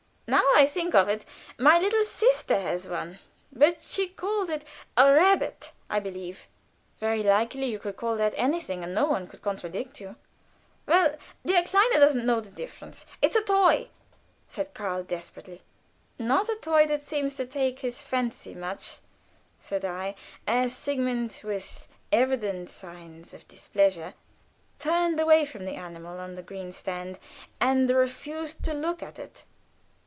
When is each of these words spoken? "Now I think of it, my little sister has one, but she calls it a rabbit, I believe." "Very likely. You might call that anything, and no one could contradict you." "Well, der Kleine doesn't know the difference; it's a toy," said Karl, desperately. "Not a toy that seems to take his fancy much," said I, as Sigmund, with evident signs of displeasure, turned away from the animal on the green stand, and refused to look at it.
"Now 0.27 0.45
I 0.55 0.65
think 0.65 0.95
of 0.95 1.09
it, 1.09 1.25
my 1.59 1.77
little 1.77 2.05
sister 2.05 2.57
has 2.57 2.87
one, 2.87 3.19
but 3.51 3.81
she 3.81 4.07
calls 4.07 4.49
it 4.49 4.63
a 4.95 5.11
rabbit, 5.11 5.73
I 5.89 5.99
believe." 5.99 6.47
"Very 7.01 7.21
likely. 7.21 7.65
You 7.65 7.81
might 7.83 7.97
call 7.97 8.15
that 8.15 8.33
anything, 8.37 8.81
and 8.81 8.93
no 8.95 9.07
one 9.07 9.27
could 9.27 9.41
contradict 9.41 9.99
you." 9.99 10.15
"Well, 10.85 11.17
der 11.45 11.63
Kleine 11.63 11.99
doesn't 11.99 12.25
know 12.25 12.39
the 12.39 12.49
difference; 12.49 13.05
it's 13.21 13.35
a 13.35 13.41
toy," 13.41 13.89
said 14.47 14.73
Karl, 14.73 15.03
desperately. 15.03 15.61
"Not 16.17 16.47
a 16.47 16.55
toy 16.61 16.85
that 16.87 17.01
seems 17.01 17.35
to 17.35 17.45
take 17.45 17.79
his 17.79 18.01
fancy 18.01 18.55
much," 18.55 18.99
said 19.59 19.83
I, 19.83 20.15
as 20.47 20.73
Sigmund, 20.73 21.41
with 21.43 21.89
evident 22.09 22.69
signs 22.69 23.33
of 23.33 23.45
displeasure, 23.49 24.13
turned 24.79 25.19
away 25.19 25.43
from 25.45 25.65
the 25.65 25.75
animal 25.75 26.21
on 26.21 26.35
the 26.35 26.43
green 26.43 26.71
stand, 26.71 27.19
and 27.59 27.89
refused 27.89 28.63
to 28.63 28.73
look 28.73 29.03
at 29.03 29.19
it. 29.19 29.43